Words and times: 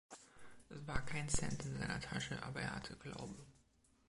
Es 0.67 0.87
war 0.87 1.05
kein 1.05 1.29
Cent 1.29 1.63
in 1.63 1.77
seiner 1.77 1.99
Tasche, 1.99 2.41
aber 2.41 2.59
er 2.59 2.73
hatte 2.75 2.95
Glaube. 2.95 3.45